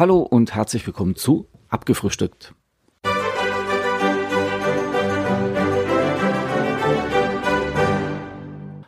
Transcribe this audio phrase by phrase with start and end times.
[0.00, 2.54] Hallo und herzlich willkommen zu Abgefrühstückt.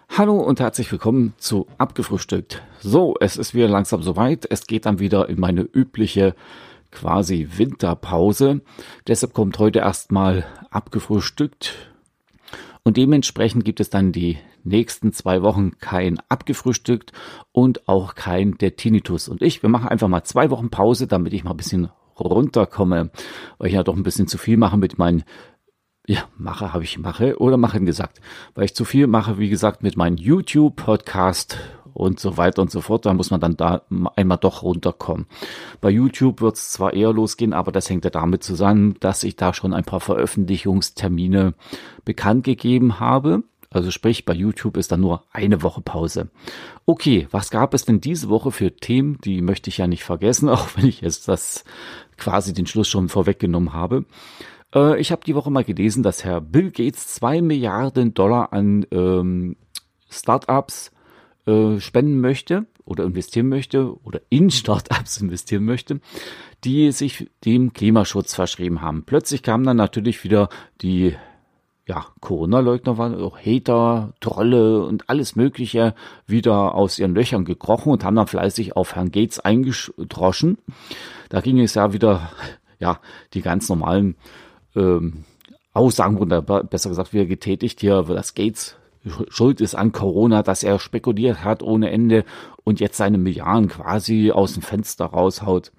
[0.09, 2.63] Hallo und herzlich willkommen zu Abgefrühstückt.
[2.81, 4.47] So, es ist wieder langsam soweit.
[4.49, 6.35] Es geht dann wieder in meine übliche
[6.91, 8.63] quasi Winterpause.
[9.07, 11.92] Deshalb kommt heute erstmal abgefrühstückt.
[12.85, 17.13] Und dementsprechend gibt es dann die nächsten zwei Wochen kein abgefrühstückt
[17.53, 19.29] und auch kein der Tinnitus.
[19.29, 23.11] Und ich, wir machen einfach mal zwei Wochen Pause, damit ich mal ein bisschen runterkomme,
[23.59, 25.25] weil ich ja doch ein bisschen zu viel mache mit meinen
[26.09, 28.21] ja, mache, habe ich mache oder machen gesagt,
[28.55, 31.59] weil ich zu viel mache, wie gesagt, mit meinem YouTube-Podcast
[31.95, 33.07] und so weiter und so fort.
[33.07, 33.83] Da muss man dann da
[34.17, 35.27] einmal doch runterkommen.
[35.81, 39.37] Bei YouTube wird es zwar eher losgehen, aber das hängt ja damit zusammen, dass ich
[39.37, 41.55] da schon ein paar Veröffentlichungstermine
[42.05, 43.43] bekannt gegeben habe.
[43.71, 46.29] Also sprich, bei YouTube ist dann nur eine Woche Pause.
[46.85, 49.19] Okay, was gab es denn diese Woche für Themen?
[49.25, 51.65] Die möchte ich ja nicht vergessen, auch wenn ich jetzt das
[52.19, 54.05] quasi den Schluss schon vorweggenommen habe.
[54.75, 58.87] Äh, ich habe die Woche mal gelesen, dass Herr Bill Gates zwei Milliarden Dollar an
[58.91, 59.57] ähm,
[60.11, 60.92] Startups
[61.47, 66.01] äh, spenden möchte oder investieren möchte oder in Startups investieren möchte,
[66.65, 69.05] die sich dem Klimaschutz verschrieben haben.
[69.05, 70.49] Plötzlich kamen dann natürlich wieder
[70.81, 71.17] die
[71.87, 75.95] ja, Corona-Leugner waren auch Hater, Trolle und alles Mögliche
[76.27, 80.59] wieder aus ihren Löchern gekrochen und haben dann fleißig auf Herrn Gates eingedroschen.
[81.29, 82.31] Da ging es ja wieder,
[82.79, 83.01] ja,
[83.35, 84.17] die ganz normalen
[84.77, 85.25] ähm,
[85.73, 88.77] Aussagen wurden besser gesagt wieder getätigt hier, dass Gates
[89.29, 92.25] schuld ist an Corona, dass er spekuliert hat ohne Ende
[92.65, 95.73] und jetzt seine Milliarden quasi aus dem Fenster raushaut.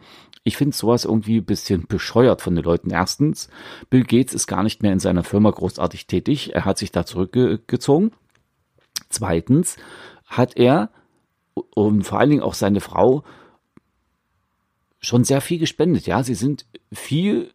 [0.43, 2.91] Ich finde sowas irgendwie ein bisschen bescheuert von den Leuten.
[2.91, 3.49] Erstens,
[3.89, 6.53] Bill Gates ist gar nicht mehr in seiner Firma großartig tätig.
[6.53, 8.11] Er hat sich da zurückgezogen.
[9.09, 9.77] Zweitens
[10.25, 10.89] hat er
[11.53, 13.23] und vor allen Dingen auch seine Frau
[14.99, 16.07] schon sehr viel gespendet.
[16.07, 17.53] Ja, sie sind viel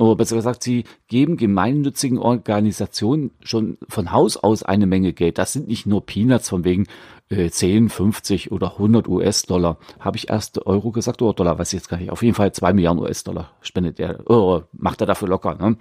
[0.00, 5.36] oder besser gesagt, sie geben gemeinnützigen Organisationen schon von Haus aus eine Menge Geld.
[5.36, 6.86] Das sind nicht nur Peanuts von wegen
[7.28, 9.76] äh, 10, 50 oder 100 US-Dollar.
[9.98, 11.58] Habe ich erst Euro gesagt oder Dollar?
[11.58, 12.10] Weiß ich jetzt gar nicht.
[12.10, 15.56] Auf jeden Fall zwei Milliarden US-Dollar spendet er, oh, macht er dafür locker.
[15.56, 15.76] Ne?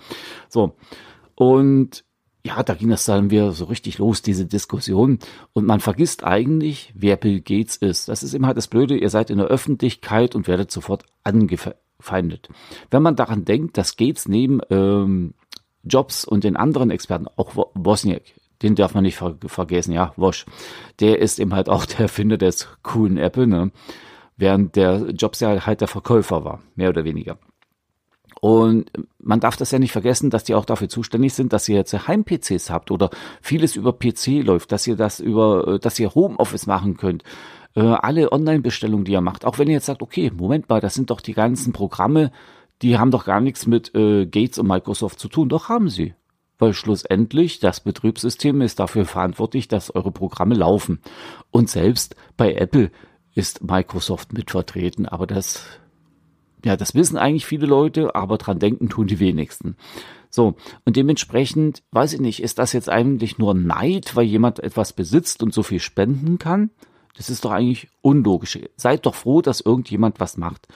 [0.50, 0.76] So.
[1.36, 2.04] Und
[2.46, 5.20] ja, da ging das dann wieder so richtig los, diese Diskussion.
[5.54, 8.10] Und man vergisst eigentlich, wer Bill Gates ist.
[8.10, 11.80] Das ist immer halt das Blöde, ihr seid in der Öffentlichkeit und werdet sofort angefeindet
[12.00, 12.50] verfeindet.
[12.90, 15.34] Wenn man daran denkt, dass Gates neben ähm,
[15.84, 18.24] Jobs und den anderen Experten, auch Wozniak,
[18.62, 20.46] den darf man nicht ver vergessen, ja, Wosch,
[21.00, 23.72] der ist eben halt auch der Erfinder des coolen Apple, ne?
[24.38, 27.38] während der Jobs ja halt der Verkäufer war, mehr oder weniger.
[28.42, 28.90] Und
[29.20, 32.08] man darf das ja nicht vergessen, dass die auch dafür zuständig sind, dass ihr jetzt
[32.08, 33.10] Heim-PCs habt oder
[33.42, 37.24] vieles über PC läuft, dass ihr das über, dass ihr Homeoffice machen könnt,
[37.80, 40.96] äh, alle Online-Bestellungen, die ihr macht, auch wenn ihr jetzt sagt, okay, Moment mal, das
[40.96, 42.32] sind doch die ganzen Programme,
[42.82, 45.48] die haben doch gar nichts mit äh, Gates und Microsoft zu tun.
[45.48, 46.14] Doch haben sie.
[46.58, 51.00] Weil schlussendlich das Betriebssystem ist dafür verantwortlich, dass eure Programme laufen.
[51.52, 52.92] Und selbst bei Apple
[53.34, 55.64] ist Microsoft mitvertreten, aber das,
[56.66, 59.78] ja, das wissen eigentlich viele Leute, aber dran denken tun die wenigsten.
[60.30, 64.92] So, und dementsprechend, weiß ich nicht, ist das jetzt eigentlich nur Neid, weil jemand etwas
[64.92, 66.72] besitzt und so viel spenden kann?
[67.16, 68.60] Das ist doch eigentlich unlogisch.
[68.76, 70.68] Seid doch froh, dass irgendjemand was macht.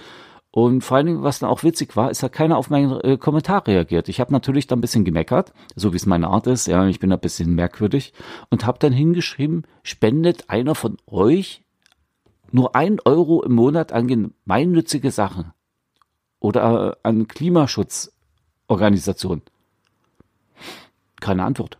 [0.55, 3.17] Und vor allen Dingen, was dann auch witzig war, ist, hat keiner auf meinen äh,
[3.17, 4.07] Kommentar reagiert.
[4.07, 6.67] Ich habe natürlich da ein bisschen gemeckert, so wie es meine Art ist.
[6.67, 8.13] Ja, ich bin ein bisschen merkwürdig
[8.51, 11.63] und habe dann hingeschrieben: Spendet einer von euch
[12.51, 15.53] nur ein Euro im Monat an gemeinnützige Sachen
[16.39, 19.41] oder äh, an Klimaschutzorganisationen?
[21.19, 21.79] Keine Antwort.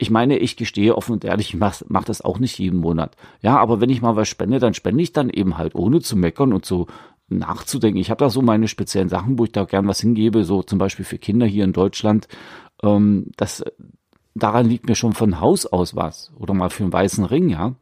[0.00, 3.16] Ich meine, ich gestehe offen und ehrlich, ich mache mach das auch nicht jeden Monat.
[3.42, 6.16] Ja, aber wenn ich mal was spende, dann spende ich dann eben halt, ohne zu
[6.16, 6.86] meckern und zu
[7.28, 8.00] nachzudenken.
[8.00, 10.78] Ich habe da so meine speziellen Sachen, wo ich da gern was hingebe, so zum
[10.78, 12.28] Beispiel für Kinder hier in Deutschland.
[12.82, 13.64] Ähm, das,
[14.34, 16.32] daran liegt mir schon von Haus aus was.
[16.38, 17.74] Oder mal für einen weißen Ring, ja.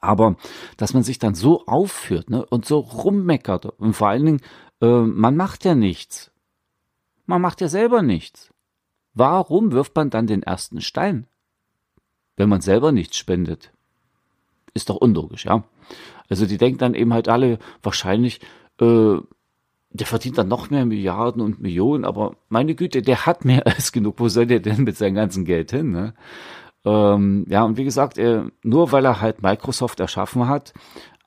[0.00, 0.36] Aber
[0.76, 4.40] dass man sich dann so aufführt ne, und so rummeckert und vor allen Dingen,
[4.80, 6.30] äh, man macht ja nichts.
[7.26, 8.50] Man macht ja selber nichts.
[9.18, 11.26] Warum wirft man dann den ersten Stein,
[12.36, 13.72] wenn man selber nichts spendet?
[14.74, 15.64] Ist doch unlogisch, ja.
[16.30, 18.40] Also die denken dann eben halt alle wahrscheinlich,
[18.80, 19.16] äh,
[19.90, 23.90] der verdient dann noch mehr Milliarden und Millionen, aber meine Güte, der hat mehr als
[23.90, 24.20] genug.
[24.20, 25.90] Wo soll der denn mit seinem ganzen Geld hin?
[25.90, 26.14] Ne?
[26.84, 30.74] Ähm, ja, und wie gesagt, er, nur weil er halt Microsoft erschaffen hat,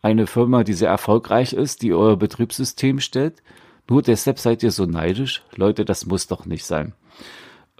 [0.01, 3.43] eine Firma, die sehr erfolgreich ist, die euer Betriebssystem stellt,
[3.89, 5.43] nur deshalb seid ihr so neidisch.
[5.57, 6.93] Leute, das muss doch nicht sein.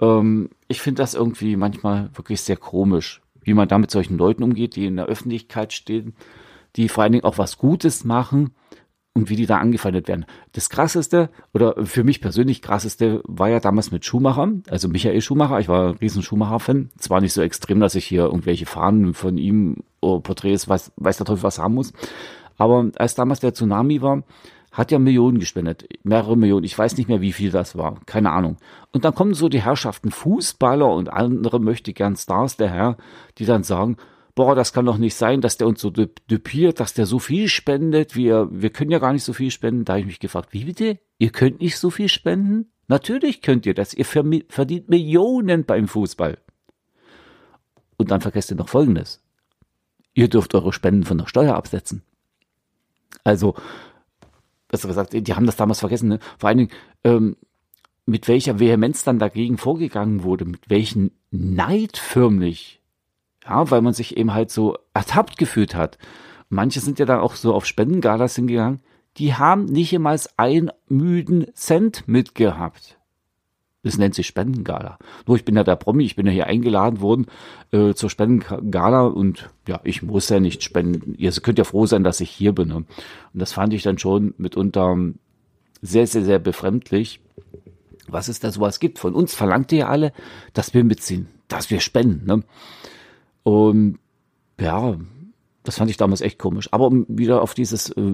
[0.02, 4.44] Ähm, ich finde das irgendwie manchmal wirklich sehr komisch, wie man da mit solchen Leuten
[4.44, 6.16] umgeht, die in der Öffentlichkeit stehen,
[6.76, 8.52] die vor allen Dingen auch was Gutes machen,
[9.14, 10.26] und wie die da angefeindet werden.
[10.54, 15.60] Das krasseste oder für mich persönlich krasseste war ja damals mit Schumacher, also Michael Schumacher.
[15.60, 16.90] Ich war ein riesen Schumacher-Fan.
[16.98, 21.18] Zwar nicht so extrem, dass ich hier irgendwelche Fahnen von ihm oder Porträts, weiß, weiß
[21.18, 21.92] der Teufel was haben muss.
[22.58, 24.24] Aber als damals der Tsunami war,
[24.72, 26.64] hat ja Millionen gespendet, mehrere Millionen.
[26.64, 28.58] Ich weiß nicht mehr, wie viel das war, keine Ahnung.
[28.92, 32.98] Und dann kommen so die Herrschaften Fußballer und andere möchte gern Stars der Herr,
[33.38, 33.98] die dann sagen,
[34.34, 37.50] boah, das kann doch nicht sein, dass der uns so dupiert, dass der so viel
[37.50, 38.16] spendet.
[38.16, 39.84] Wir, wir können ja gar nicht so viel spenden.
[39.84, 41.00] Da habe ich mich gefragt, wie bitte?
[41.18, 42.72] Ihr könnt nicht so viel spenden?
[42.88, 43.94] Natürlich könnt ihr das.
[43.94, 46.38] Ihr verdient Millionen beim Fußball.
[47.98, 49.22] Und dann vergesst ihr noch Folgendes.
[50.14, 52.04] Ihr dürft eure Spenden von der Steuer absetzen.
[53.24, 53.56] Also,
[54.72, 56.10] besser gesagt, die haben das damals vergessen.
[56.10, 56.20] Ne?
[56.38, 56.72] Vor allen Dingen,
[57.04, 57.38] ähm,
[58.06, 62.82] mit welcher Vehemenz dann dagegen vorgegangen wurde, mit welchen Neid förmlich
[63.46, 65.98] ja, weil man sich eben halt so ertappt gefühlt hat.
[66.50, 68.82] Manche sind ja dann auch so auf Spendengalas hingegangen,
[69.18, 72.98] die haben nicht einmal einen müden Cent mitgehabt.
[73.84, 75.00] Das nennt sich Spendengala.
[75.26, 77.26] Nur ich bin ja der Promi, ich bin ja hier eingeladen worden
[77.72, 81.16] äh, zur Spendengala und ja, ich muss ja nicht spenden.
[81.18, 82.68] Ihr könnt ja froh sein, dass ich hier bin.
[82.68, 82.76] Ne?
[82.76, 82.88] Und
[83.34, 84.96] das fand ich dann schon mitunter
[85.82, 87.22] sehr, sehr, sehr befremdlich,
[88.08, 89.00] was es da sowas gibt.
[89.00, 90.14] Von uns verlangt ihr alle,
[90.54, 92.26] dass wir mitziehen, dass wir spenden.
[92.28, 92.44] Ne?
[93.42, 93.98] Und
[94.60, 94.96] ja,
[95.64, 96.70] das fand ich damals echt komisch.
[96.72, 98.14] Aber um wieder auf dieses äh,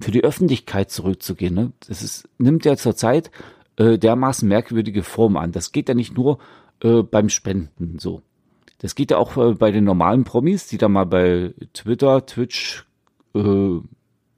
[0.00, 3.30] für die Öffentlichkeit zurückzugehen, ne, das ist, nimmt ja zurzeit
[3.76, 5.52] äh, dermaßen merkwürdige Form an.
[5.52, 6.38] Das geht ja nicht nur
[6.82, 8.22] äh, beim Spenden so.
[8.78, 12.84] Das geht ja auch äh, bei den normalen Promis, die da mal bei Twitter, Twitch,
[13.34, 13.40] äh,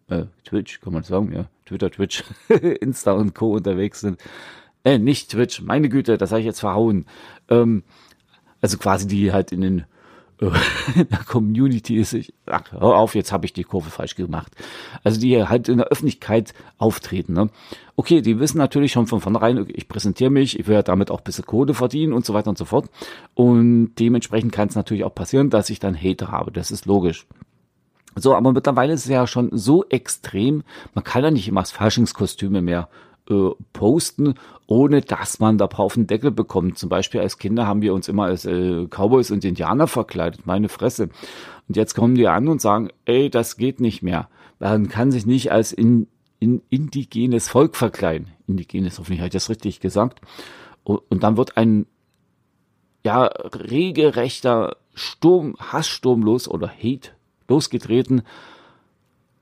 [0.08, 2.24] äh, Twitch, kann man sagen, ja, Twitter, Twitch,
[2.80, 3.54] Insta und Co.
[3.54, 4.20] unterwegs sind.
[4.84, 7.06] Äh, nicht Twitch, meine Güte, das habe ich jetzt verhauen.
[7.48, 7.84] Ähm,
[8.60, 9.84] also quasi die halt in den
[10.40, 12.12] der Community ist.
[12.12, 14.52] Ich, ach, hör auf, jetzt habe ich die Kurve falsch gemacht.
[15.02, 17.34] Also die halt in der Öffentlichkeit auftreten.
[17.34, 17.50] Ne?
[17.96, 21.24] Okay, die wissen natürlich schon von vornherein, ich präsentiere mich, ich werde damit auch ein
[21.24, 22.90] bisschen Kohle verdienen und so weiter und so fort.
[23.34, 26.50] Und dementsprechend kann es natürlich auch passieren, dass ich dann Hater habe.
[26.50, 27.26] Das ist logisch.
[28.16, 30.62] So, aber mittlerweile ist es ja schon so extrem,
[30.94, 32.88] man kann ja nicht immer als Faschingskostüme mehr
[33.30, 34.34] äh, posten,
[34.66, 36.78] ohne dass man da auf den Deckel bekommt.
[36.78, 40.68] Zum Beispiel als Kinder haben wir uns immer als äh, Cowboys und Indianer verkleidet, meine
[40.68, 41.08] Fresse.
[41.68, 44.28] Und jetzt kommen die an und sagen, ey, das geht nicht mehr.
[44.58, 46.06] Man kann sich nicht als in,
[46.38, 48.28] in indigenes Volk verkleiden.
[48.46, 50.20] Indigenes, hoffentlich habe ich das richtig gesagt.
[50.82, 51.86] Und, und dann wird ein
[53.04, 57.10] ja regelrechter Sturm, Hasssturm los oder Hate
[57.48, 58.22] losgetreten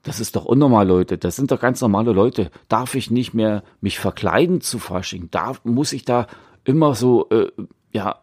[0.03, 1.17] das ist doch unnormal, Leute.
[1.17, 2.51] Das sind doch ganz normale Leute.
[2.69, 5.31] Darf ich nicht mehr mich verkleiden zu Fasching?
[5.31, 6.27] Darf, muss ich da
[6.65, 7.51] immer so, äh,
[7.93, 8.17] ja,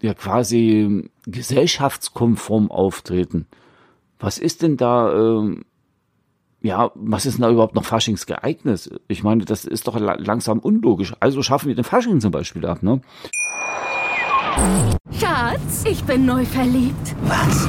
[0.00, 3.46] ja, quasi gesellschaftskonform auftreten?
[4.18, 5.64] Was ist denn da, ähm,
[6.60, 8.90] ja, was ist denn da überhaupt noch Faschings geeignet?
[9.06, 11.14] Ich meine, das ist doch langsam unlogisch.
[11.20, 13.00] Also schaffen wir den Fasching zum Beispiel ab, ne?
[15.12, 17.14] Schatz, ich bin neu verliebt.
[17.22, 17.68] Was?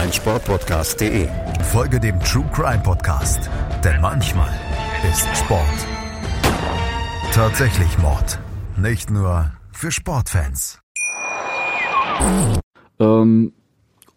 [0.00, 1.28] meinsportpodcast.de.
[1.62, 3.50] Folge dem True Crime Podcast,
[3.84, 4.48] denn manchmal
[5.10, 5.60] ist Sport
[7.34, 8.38] tatsächlich Mord.
[8.78, 10.80] Nicht nur für Sportfans.
[12.98, 13.52] Ähm,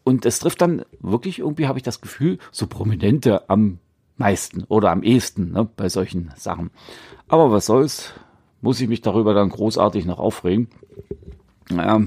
[0.06, 3.80] und es trifft dann wirklich irgendwie, habe ich das Gefühl, so Prominente am
[4.16, 6.72] meisten oder am ehesten ne, bei solchen Sachen.
[7.28, 8.14] Aber was soll's,
[8.62, 10.70] muss ich mich darüber dann großartig noch aufregen.
[11.70, 12.04] Naja,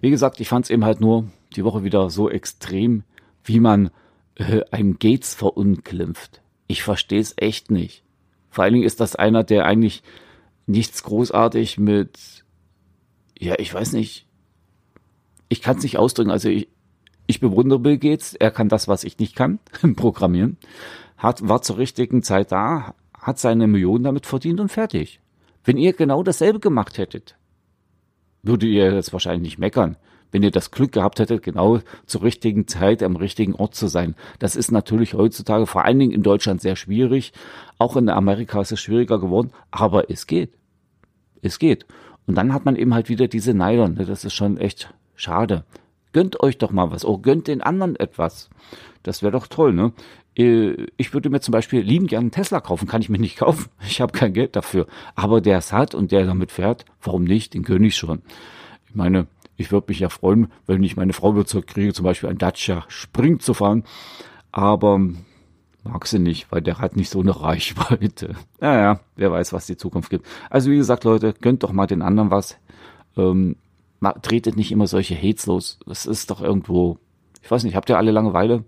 [0.00, 3.04] wie gesagt, ich fand es eben halt nur die Woche wieder so extrem,
[3.44, 3.90] wie man
[4.36, 6.42] äh, einem Gates verunglimpft.
[6.66, 8.02] Ich verstehe es echt nicht.
[8.50, 10.02] Vor allen Dingen ist das einer, der eigentlich
[10.66, 12.44] nichts großartig mit,
[13.38, 14.26] ja, ich weiß nicht,
[15.48, 16.30] ich kann es nicht ausdrücken.
[16.30, 16.68] Also ich,
[17.26, 19.58] ich bewundere Bill Gates, er kann das, was ich nicht kann,
[19.96, 20.56] programmieren,
[21.16, 25.20] hat, war zur richtigen Zeit da, hat seine Millionen damit verdient und fertig.
[25.64, 27.36] Wenn ihr genau dasselbe gemacht hättet,
[28.42, 29.96] würdet ihr jetzt wahrscheinlich nicht meckern
[30.32, 34.16] wenn ihr das Glück gehabt hättet, genau zur richtigen Zeit am richtigen Ort zu sein.
[34.40, 37.32] Das ist natürlich heutzutage vor allen Dingen in Deutschland sehr schwierig.
[37.78, 40.54] Auch in Amerika ist es schwieriger geworden, aber es geht.
[41.42, 41.86] Es geht.
[42.26, 43.88] Und dann hat man eben halt wieder diese Neider.
[43.88, 44.04] Ne?
[44.04, 45.64] Das ist schon echt schade.
[46.12, 47.04] Gönnt euch doch mal was.
[47.04, 48.50] Oh, gönnt den anderen etwas.
[49.02, 49.92] Das wäre doch toll, ne?
[50.36, 53.36] Äh, ich würde mir zum Beispiel lieben gerne einen Tesla kaufen, kann ich mir nicht
[53.38, 53.70] kaufen.
[53.86, 54.86] Ich habe kein Geld dafür.
[55.14, 57.54] Aber der es hat und der damit fährt, warum nicht?
[57.54, 58.22] Den könnte ich schon.
[58.88, 59.26] Ich meine,
[59.62, 62.84] ich würde mich ja freuen, wenn ich meine Frau überzeugt kriege, zum Beispiel ein Dacia
[62.88, 63.84] Spring zu fahren.
[64.50, 65.00] Aber
[65.84, 68.34] mag sie nicht, weil der hat nicht so eine Reichweite.
[68.60, 70.26] Naja, wer weiß, was die Zukunft gibt.
[70.50, 72.58] Also wie gesagt, Leute, gönnt doch mal den anderen was.
[73.16, 73.56] Ähm,
[74.22, 75.78] tretet nicht immer solche Hates los.
[75.86, 76.98] Das ist doch irgendwo,
[77.40, 78.64] ich weiß nicht, habt ihr alle Langeweile?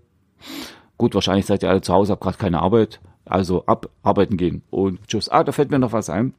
[0.97, 3.01] Gut, wahrscheinlich seid ihr alle zu Hause, habt gerade keine Arbeit.
[3.25, 4.61] Also ab, arbeiten gehen.
[4.69, 5.29] Und tschüss.
[5.29, 6.33] Ah, da fällt mir noch was ein.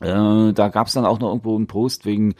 [0.00, 2.34] Äh, da gab es dann auch noch irgendwo einen Post wegen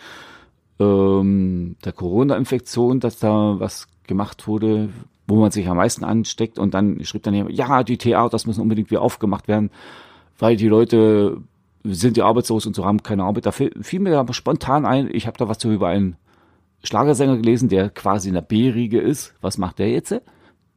[0.78, 4.90] ähm, der Corona-Infektion, dass da was gemacht wurde,
[5.26, 6.58] wo man sich am meisten ansteckt.
[6.58, 9.70] Und dann schrieb dann jemand, ja, die TA, das müssen unbedingt wieder aufgemacht werden,
[10.38, 11.38] weil die Leute
[11.84, 13.46] sind ja arbeitslos und so haben keine Arbeit.
[13.46, 16.16] Da fiel, fiel mir aber spontan ein, ich habe da was so über einen
[16.82, 19.34] Schlagersänger gelesen, der quasi in der B-Riege ist.
[19.40, 20.20] Was macht der jetzt?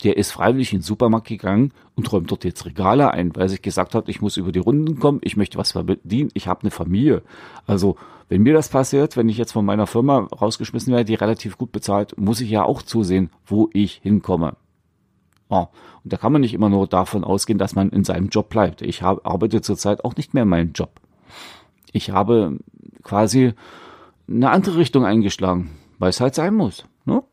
[0.03, 3.61] Der ist freiwillig in den Supermarkt gegangen und räumt dort jetzt Regale ein, weil sich
[3.61, 6.71] gesagt hat, ich muss über die Runden kommen, ich möchte was verdienen, ich habe eine
[6.71, 7.21] Familie.
[7.67, 7.97] Also
[8.29, 11.71] wenn mir das passiert, wenn ich jetzt von meiner Firma rausgeschmissen werde, die relativ gut
[11.71, 14.55] bezahlt, muss ich ja auch zusehen, wo ich hinkomme.
[15.49, 15.65] Oh,
[16.03, 18.83] und da kann man nicht immer nur davon ausgehen, dass man in seinem Job bleibt.
[18.83, 21.01] Ich habe, arbeite zurzeit auch nicht mehr in meinem Job.
[21.91, 22.59] Ich habe
[23.01, 23.53] quasi
[24.27, 26.85] eine andere Richtung eingeschlagen, weil es halt sein muss.
[27.05, 27.23] Ne?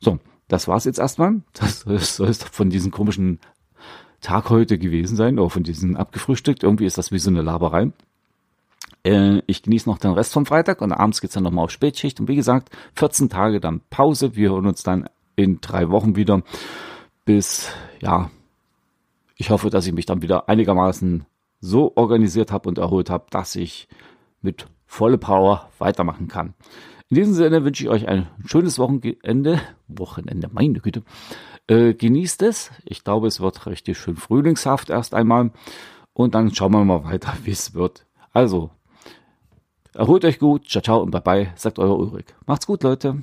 [0.00, 1.42] So, das war's jetzt erstmal.
[1.52, 1.80] Das,
[2.16, 3.40] soll es von diesem komischen
[4.20, 6.62] Tag heute gewesen sein, oder von diesem abgefrühstückt.
[6.62, 7.92] Irgendwie ist das wie so eine Laberei.
[9.04, 12.18] Äh, ich genieße noch den Rest vom Freitag und abends geht's dann nochmal auf Spätschicht.
[12.20, 14.34] Und wie gesagt, 14 Tage dann Pause.
[14.34, 16.42] Wir hören uns dann in drei Wochen wieder.
[17.24, 18.30] Bis, ja,
[19.36, 21.26] ich hoffe, dass ich mich dann wieder einigermaßen
[21.60, 23.88] so organisiert habe und erholt habe, dass ich
[24.42, 26.54] mit volle Power weitermachen kann.
[27.08, 29.60] In diesem Sinne wünsche ich euch ein schönes Wochenende.
[29.86, 31.02] Wochenende, meine Güte.
[31.68, 32.70] Äh, genießt es.
[32.84, 35.52] Ich glaube, es wird richtig schön frühlingshaft erst einmal.
[36.12, 38.06] Und dann schauen wir mal weiter, wie es wird.
[38.32, 38.70] Also,
[39.94, 40.68] erholt euch gut.
[40.68, 42.26] Ciao, ciao und bye bye, sagt euer Ulrich.
[42.46, 43.22] Macht's gut, Leute.